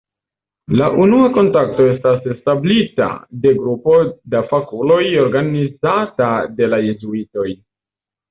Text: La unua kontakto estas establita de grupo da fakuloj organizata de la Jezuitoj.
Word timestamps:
La 0.79 0.85
unua 1.01 1.25
kontakto 1.35 1.83
estas 1.89 2.23
establita 2.35 3.09
de 3.43 3.51
grupo 3.59 3.99
da 4.35 4.41
fakuloj 4.53 4.99
organizata 5.25 6.31
de 6.61 6.71
la 6.75 6.81
Jezuitoj. 6.87 7.47